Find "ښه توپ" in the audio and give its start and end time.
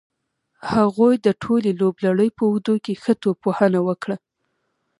3.03-3.39